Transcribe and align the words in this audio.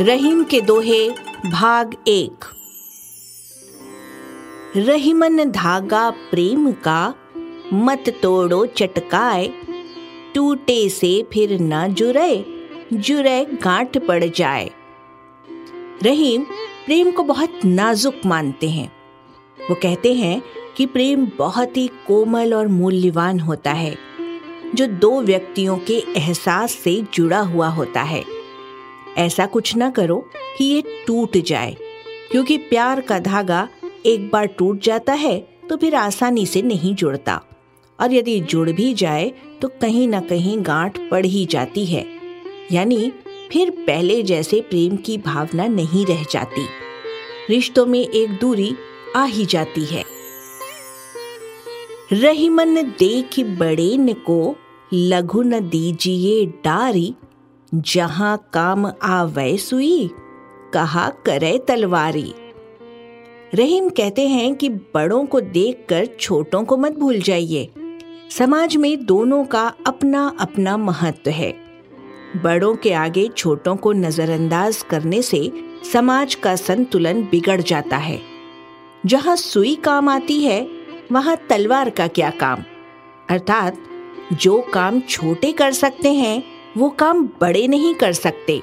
रहीम 0.00 0.44
के 0.44 0.60
दोहे, 0.60 1.10
भाग 1.50 1.94
एक। 2.08 2.44
रहीमन 4.76 5.50
धागा 5.50 6.10
प्रेम 6.10 6.72
का, 6.72 7.14
मत 7.72 8.04
तोड़ो 8.22 8.66
चटकाए। 8.66 9.50
टूटे 10.34 10.88
से 10.88 11.26
फिर 11.32 11.60
न 11.60 11.88
जुरे 11.88 12.44
जुरे 12.92 13.44
गांठ 13.44 13.98
पड़ 13.98 14.24
जाए। 14.24 14.70
रहीम 16.02 16.42
प्रेम 16.86 17.10
को 17.10 17.22
बहुत 17.22 17.60
नाजुक 17.64 18.14
मानते 18.26 18.70
हैं। 18.70 18.92
वो 19.70 19.74
कहते 19.74 20.14
हैं 20.14 20.42
कि 20.76 20.86
प्रेम 20.86 21.28
बहुत 21.38 21.76
ही 21.76 21.90
कोमल 22.06 22.54
और 22.54 22.68
मूल्यवान 22.68 23.40
होता 23.40 23.72
है। 23.72 24.07
जो 24.74 24.86
दो 24.86 25.20
व्यक्तियों 25.22 25.76
के 25.80 25.98
एहसास 26.16 26.72
से 26.74 27.00
जुड़ा 27.14 27.40
हुआ 27.40 27.68
होता 27.68 28.02
है। 28.02 28.22
ऐसा 29.18 29.46
कुछ 29.46 29.74
ना 29.76 29.90
करो 29.90 30.16
कि 30.58 30.64
ये 30.64 30.82
टूट 31.06 31.36
जाए, 31.38 31.76
क्योंकि 32.30 32.56
प्यार 32.58 33.00
का 33.00 33.18
धागा 33.18 33.68
एक 34.06 34.28
बार 34.30 34.46
टूट 34.48 34.82
जाता 34.82 35.12
है 35.12 35.38
तो 35.68 35.76
फिर 35.76 35.94
आसानी 35.94 36.44
से 36.46 36.62
नहीं 36.62 36.94
जुड़ता। 36.94 37.40
और 37.98 38.12
यदि 38.14 38.38
जुड़ 38.40 38.70
भी 38.70 38.92
जाए 38.94 39.32
तो 39.62 39.68
कहीं 39.80 40.06
ना 40.08 40.20
कहीं 40.20 40.58
गांठ 40.62 40.98
पड़ 41.10 41.24
ही 41.26 41.44
जाती 41.46 41.84
है। 41.86 42.04
यानी 42.72 43.12
फिर 43.52 43.70
पहले 43.78 44.22
जैसे 44.22 44.60
प्रेम 44.60 44.96
की 44.96 45.16
भावना 45.18 45.66
नहीं 45.66 46.04
रह 46.06 46.22
जाती। 46.32 46.66
रिश्तों 47.50 47.86
में 47.86 48.00
एक 48.00 48.38
दूरी 48.40 48.74
आ 49.16 49.24
ही 49.24 49.46
जाती 49.46 49.84
है। 49.84 50.04
रहीमन 52.12 52.74
देख 52.74 53.40
बड़े 53.40 53.96
न 53.96 54.12
को 54.12 54.56
लघु 54.94 55.42
न 55.42 55.60
दीजिए 55.60 56.46
डारी, 56.46 57.14
जहाँ 57.74 58.50
काम 58.52 58.92
आवे 59.02 59.58
सुई, 59.58 60.10
कहा 60.74 61.10
करे 61.10 61.58
तलवारी। 61.58 62.34
रहीम 63.54 63.88
कहते 63.88 64.28
हैं 64.28 64.54
कि 64.54 64.68
बड़ों 64.68 65.26
को 65.26 65.40
देखकर 65.40 66.06
छोटों 66.20 66.64
को 66.64 66.76
मत 66.76 66.92
भूल 66.92 67.18
जाइए। 67.18 67.72
समाज 68.30 68.76
में 68.76 69.06
दोनों 69.06 69.44
का 69.44 69.74
अपना 69.86 70.36
अपना 70.40 70.76
महत्व 70.76 71.30
है। 71.30 71.54
बड़ों 72.42 72.76
के 72.76 72.92
आगे 72.92 73.28
छोटों 73.28 73.76
को 73.76 73.92
नजरअंदाज 73.92 74.82
करने 74.82 75.22
से 75.22 75.52
समाज 75.92 76.34
का 76.34 76.56
संतुलन 76.56 77.22
बिगड़ 77.22 77.60
जाता 77.60 77.96
है। 77.96 78.20
जहाँ 79.06 79.36
सुई 79.36 79.74
काम 79.74 80.08
आती 80.08 80.40
है 80.40 80.77
वहाँ 81.12 81.36
तलवार 81.50 81.90
का 81.90 82.06
क्या 82.06 82.30
काम? 82.30 82.64
अर्थात, 83.30 83.76
जो 84.32 84.60
काम 84.74 85.00
छोटे 85.00 85.52
कर 85.52 85.72
सकते 85.72 86.12
हैं, 86.12 86.42
वो 86.76 86.90
काम 86.90 87.26
बड़े 87.40 87.68
नहीं 87.68 87.94
कर 87.94 88.12
सकते। 88.12 88.62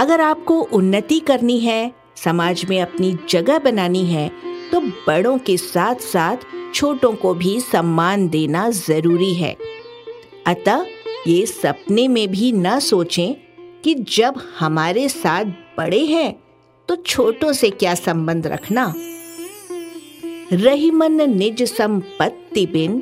अगर 0.00 0.20
आपको 0.20 0.60
उन्नति 0.60 1.20
करनी 1.20 1.58
है, 1.58 1.92
समाज 2.16 2.64
में 2.64 2.80
अपनी 2.80 3.18
जगह 3.30 3.58
बनानी 3.58 4.04
है 4.06 4.30
तो 4.72 4.80
बड़ों 4.80 5.38
के 5.38 5.56
साथ 5.56 5.94
साथ 5.94 6.36
छोटों 6.74 7.12
को 7.12 7.34
भी 7.34 7.60
सम्मान 7.60 8.28
देना 8.28 8.70
ज़रूरी 8.70 9.34
है। 9.34 9.56
अतः, 10.46 10.86
ये 11.26 11.46
सपने 11.46 12.08
में 12.08 12.28
भी 12.28 12.52
न 12.52 12.78
सोचें 12.78 13.34
कि 13.84 13.94
जब 13.94 14.34
हमारे 14.58 15.08
साथ 15.08 15.44
बड़े 15.44 16.04
हैं 16.04 16.40
तो 16.88 16.96
छोटों 16.96 17.52
से 17.52 17.70
क्या 17.70 17.94
संबंध 17.94 18.46
रखना? 18.46 18.94
रहीमन 20.52 21.20
निज 21.30 21.62
संपत्ति 21.62 22.64
बिन 22.66 23.00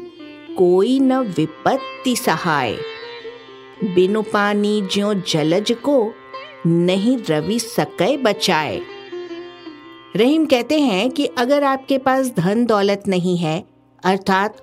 कोई 0.58 0.98
न 1.00 1.18
विपत्ति 1.36 2.14
सहाय। 2.16 2.76
बिनु 3.84 4.22
पानी 4.22 4.80
ज्यो 4.92 5.12
जलज 5.14 5.72
को 5.84 5.96
नहीं 6.66 7.16
रवि 7.30 7.58
सकै 7.58 8.16
बचाए 8.16 8.80
रहीम 10.16 10.46
कहते 10.46 10.78
हैं 10.80 11.10
कि 11.10 11.26
अगर 11.38 11.64
आपके 11.64 11.98
पास 11.98 12.32
धन 12.36 12.64
दौलत 12.66 13.02
नहीं 13.08 13.36
है, 13.36 13.64
अर्थात 14.04 14.56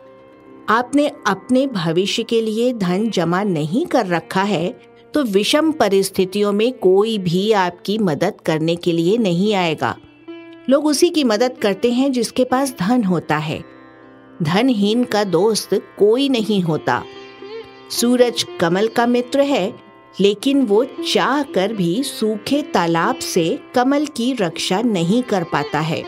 आपने 0.69 1.07
अपने 1.27 1.67
भविष्य 1.67 2.23
के 2.23 2.41
लिए 2.41 2.73
धन 2.73 3.09
जमा 3.09 3.43
नहीं 3.43 3.85
कर 3.85 4.07
रखा 4.07 4.43
है 4.43 4.69
तो 5.13 5.23
विषम 5.23 5.71
परिस्थितियों 5.71 6.51
में 6.51 6.71
कोई 6.73 7.17
भी 7.17 7.51
आपकी 7.51 7.97
मदद 7.97 8.41
करने 8.45 8.75
के 8.75 8.91
लिए 8.91 9.17
नहीं 9.17 9.53
आएगा। 9.55 9.97
लोग 10.71 10.85
उसी 10.85 11.09
की 11.09 11.23
मदद 11.23 11.57
करते 11.61 11.91
हैं 11.91 12.11
जिसके 12.11 12.43
पास 12.43 12.75
धन 12.79 13.03
होता 13.03 13.37
है। 13.37 13.63
धनहीन 14.43 15.03
का 15.03 15.23
दोस्त 15.23 15.73
कोई 15.73 16.29
नहीं 16.29 16.61
होता। 16.61 17.03
सूरज 17.89 18.45
कमल 18.59 18.87
का 18.87 19.05
मित्र 19.05 19.41
है, 19.41 19.73
लेकिन 20.19 20.61
वो 20.61 20.83
चाह 21.13 21.43
कर 21.43 21.73
भी 21.73 22.03
सूखे 22.03 22.61
तालाब 22.61 23.15
से 23.15 23.59
कमल 23.75 24.05
की 24.05 24.33
रक्षा 24.33 24.81
नहीं 24.81 25.23
कर 25.23 25.43
पाता 25.43 25.79
है। 25.79 26.03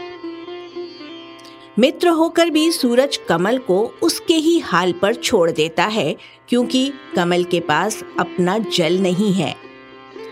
मित्र 1.79 2.07
होकर 2.07 2.49
भी 2.49 2.71
सूरज 2.71 3.17
कमल 3.29 3.57
को 3.57 3.93
उसके 4.03 4.33
ही 4.33 4.59
हाल 4.59 4.91
पर 4.91 5.13
छोड़ 5.13 5.51
देता 5.51 5.83
है, 5.83 6.15
क्योंकि 6.49 6.93
कमल 7.15 7.43
के 7.43 7.59
पास 7.59 8.03
अपना 8.19 8.57
जल 8.57 8.99
नहीं 8.99 9.33
है। 9.33 9.72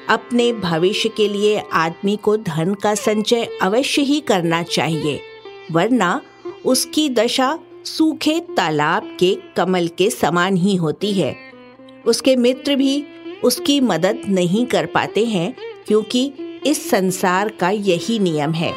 अपने 0.10 0.52
भविष्य 0.54 1.10
के 1.10 1.28
लिए 1.28 1.62
आदमी 1.74 2.16
को 2.18 2.38
धन 2.38 2.74
का 2.74 2.94
संचय 2.96 3.48
अवश्य 3.62 4.02
ही 4.02 4.20
करना 4.20 4.64
चाहिए, 4.64 5.20
वरना 5.72 6.22
उसकी 6.66 7.10
दशा 7.10 7.60
सूखे 7.86 8.40
तालाब 8.58 9.18
के 9.20 9.38
कमल 9.58 9.88
के 9.88 10.10
समान 10.10 10.56
ही 10.56 10.76
होती 10.76 11.12
है। 11.14 11.36
उसके 12.06 12.36
मित्र 12.36 12.76
भी 12.76 13.04
उसकी 13.44 13.80
मदद 13.82 14.22
नहीं 14.28 14.66
कर 14.66 14.86
पाते 14.86 15.26
हैं, 15.26 15.56
क्योंकि 15.88 16.32
इस 16.66 16.90
संसार 16.90 17.50
का 17.50 17.70
यही 17.70 18.20
नियम 18.20 18.52
है। 18.52 18.74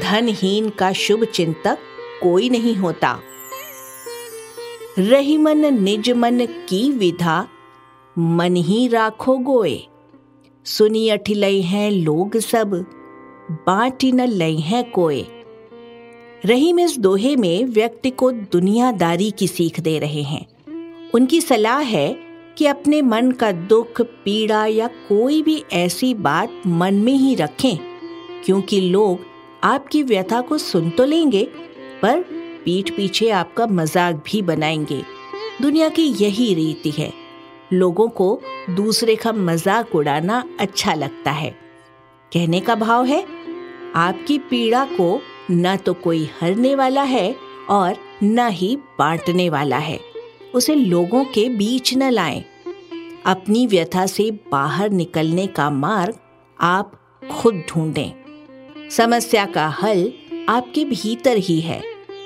धनहीन 0.00 0.68
का 0.70 0.92
शुभ 0.92 1.24
चिंतक 1.24 1.78
कोई 2.22 2.48
नहीं 2.48 2.74
होता। 2.76 3.18
रहीमन 4.98 5.74
निज 5.74 6.10
मन 6.10 6.46
की 6.68 6.90
विधा, 6.92 7.48
मन 8.18 8.56
ही 8.56 8.88
राखो 8.88 9.36
गोए। 9.36 9.80
सुनी 10.66 11.08
अठिलई 11.08 11.60
हैं 11.62 11.90
लोग 11.90 12.36
सब, 12.36 12.74
बाटी 13.66 14.12
न 14.12 14.26
लई 14.26 14.56
हैं 14.56 14.90
कोय 14.90 15.24
रहीम 16.46 16.80
इस 16.80 16.98
दोहे 16.98 17.34
में 17.36 17.64
व्यक्ति 17.64 18.10
को 18.10 18.30
दुनियादारी 18.32 19.30
की 19.30 19.46
सीख 19.48 19.80
दे 19.80 19.98
रहे 19.98 20.22
हैं। 20.22 20.46
उनकी 21.14 21.40
सलाह 21.40 21.78
है 21.78 22.08
कि 22.58 22.66
अपने 22.66 23.02
मन 23.02 23.30
का 23.30 23.52
दुख, 23.52 24.00
पीड़ा 24.00 24.64
या 24.66 24.86
कोई 25.08 25.42
भी 25.42 25.62
ऐसी 25.72 26.14
बात 26.14 26.62
मन 26.66 26.94
में 26.94 27.12
ही 27.12 27.34
रखें, 27.34 27.76
क्योंकि 28.44 28.80
लोग 28.80 29.18
आपकी 29.64 30.02
व्यथा 30.02 30.40
को 30.40 30.58
सुन 30.58 30.90
तो 30.90 31.04
लेंगे, 31.04 31.44
पर 32.02 32.20
पीठ 32.64 32.96
पीछे 32.96 33.30
आपका 33.30 33.66
मज़ाक 33.66 34.22
भी 34.26 34.42
बनाएँगे। 34.42 35.02
दुनिया 35.62 35.88
की 35.88 36.02
यही 36.02 36.54
रीति 36.54 36.90
है। 36.90 37.19
लोगों 37.72 38.08
को 38.08 38.40
दूसरे 38.70 39.16
का 39.16 39.32
मज़ाक 39.32 39.94
उड़ाना 39.94 40.44
अच्छा 40.60 40.94
लगता 40.94 41.30
है। 41.30 41.50
कहने 42.32 42.60
का 42.60 42.74
भाव 42.74 43.04
है, 43.04 43.22
आपकी 43.94 44.38
पीड़ा 44.38 44.84
को 44.84 45.20
न 45.50 45.76
तो 45.76 45.94
कोई 45.94 46.28
हरने 46.40 46.74
वाला 46.74 47.02
है 47.02 47.36
और 47.70 47.96
न 48.22 48.48
ही 48.48 48.76
बांटने 48.98 49.48
वाला 49.50 49.78
है। 49.78 50.00
उसे 50.54 50.74
लोगों 50.74 51.24
के 51.24 51.48
बीच 51.48 51.94
न 51.94 52.10
लाएँ। 52.10 52.44
अपनी 53.26 53.66
व्यथा 53.66 54.06
से 54.06 54.30
बाहर 54.52 54.90
निकलने 54.90 55.46
का 55.46 55.70
मार्ग 55.70 56.18
आप 56.60 56.92
खुद 57.32 57.62
ढूंढें। 57.68 58.88
समस्या 58.90 59.46
का 59.46 59.68
हल 59.68 60.12
आपके 60.48 60.84
भीतर 60.84 61.36
ही 61.36 61.60
है। 61.60 61.82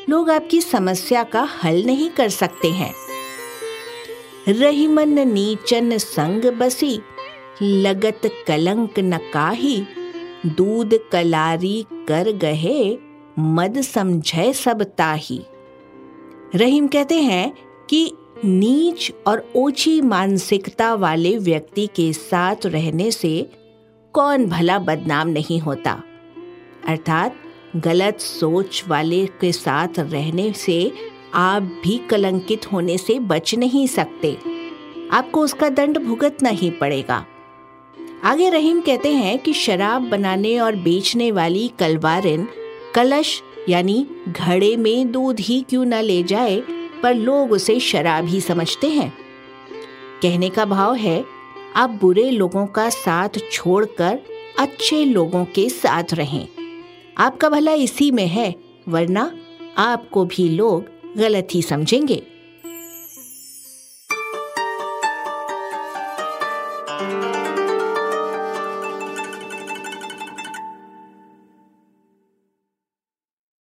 लोग 0.08 0.30
आपकी 0.30 0.60
समस्या 0.60 1.22
का 1.22 1.48
हल 1.64 1.82
नहीं 1.84 2.10
कर 2.10 2.28
सकते 2.28 2.68
हैं। 2.68 2.92
रहीमन 4.48 5.28
नीचन 5.28 5.98
संग 5.98 6.44
बसी, 6.44 7.00
लगत 7.62 8.20
कलंक 8.46 8.94
न 8.98 9.18
काही, 9.18 9.84
दूध 10.46 10.98
कलारी 11.12 11.86
कर 12.08 12.32
गहे, 12.32 12.98
मद 13.38 13.80
समझे 13.80 14.52
सब 14.52 14.82
ताही। 14.82 15.44
रहीम 16.54 16.86
कहते 16.86 17.20
हैं 17.20 17.54
कि 17.90 18.12
नीच 18.44 19.12
और 19.26 19.52
ओछी 19.56 20.00
मानसिकता 20.00 20.94
वाले 20.94 21.38
व्यक्ति 21.38 21.86
के 21.86 22.12
साथ 22.12 22.56
रहने 22.66 23.10
से 23.10 23.50
कौन 24.12 24.46
भला 24.46 24.78
बदनाम 24.78 25.28
नहीं 25.28 25.60
होता? 25.60 26.02
अर्थात 26.88 27.34
गलत 27.76 28.20
सोच 28.20 28.84
वाले 28.88 29.26
के 29.26 29.52
साथ 29.52 29.88
रहने 29.98 30.52
से 30.52 30.92
आप 31.34 31.62
भी 31.62 31.98
कलंकित 31.98 32.72
होने 32.72 32.98
से 32.98 33.18
बच 33.18 33.54
नहीं 33.54 33.86
सकते। 33.86 34.36
आपको 35.12 35.40
उसका 35.40 35.68
दंड 35.68 35.98
भुगतना 35.98 36.48
ही 36.48 36.70
पड़ेगा। 36.70 37.26
आगे 38.24 38.50
रहीम 38.50 38.80
कहते 38.80 39.12
हैं 39.12 39.38
कि 39.38 39.52
शराब 39.52 40.02
बनाने 40.02 40.58
और 40.58 40.76
बेचने 40.76 41.32
वाली 41.32 41.68
कलवारिन 41.78 42.48
कलश 42.94 43.42
यानी 43.68 44.06
घड़े 44.28 44.76
में 44.76 45.12
दूध 45.12 45.40
ही 45.40 45.64
क्यों 45.68 45.84
न 45.84 45.94
ले 45.94 46.22
जाए, 46.22 46.62
पर 47.02 47.14
लोग 47.14 47.52
उसे 47.52 47.80
शराब 47.80 48.26
ही 48.26 48.40
समझते 48.40 48.88
हैं। 48.88 49.12
कहने 50.22 50.48
का 50.48 50.64
भाव 50.64 50.94
है, 50.94 51.24
आप 51.76 51.90
बुरे 51.90 52.30
लोगों 52.30 52.66
का 52.66 52.88
साथ 52.88 53.28
छोड़कर 53.52 54.18
अच्छे 54.58 55.04
लोगों 55.04 55.44
के 55.44 55.68
साथ 55.68 56.04
रहें। 56.12 56.48
आपका 57.18 57.48
भला 57.48 57.72
इसी 57.72 58.10
में 58.10 58.26
है, 58.26 58.54
वरना 58.88 59.30
आपको 59.78 60.24
भी 60.24 60.48
लोग 60.48 60.93
गलत 61.18 61.48
ही 61.54 61.62
समझेंगे। 61.62 62.22
thank 66.96 67.36
you 67.36 67.43